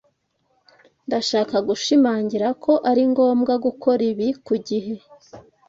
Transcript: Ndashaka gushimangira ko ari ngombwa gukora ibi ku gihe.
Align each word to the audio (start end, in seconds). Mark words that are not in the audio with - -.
Ndashaka 1.07 1.55
gushimangira 1.67 2.47
ko 2.63 2.73
ari 2.89 3.03
ngombwa 3.11 3.53
gukora 3.65 4.01
ibi 4.11 4.27
ku 4.45 4.53
gihe. 4.67 4.95